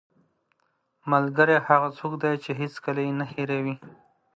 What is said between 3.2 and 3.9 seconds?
هېروې